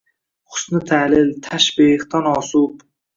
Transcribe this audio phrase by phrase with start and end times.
[0.53, 2.83] husni taʼlil, tashbeh, tanosub…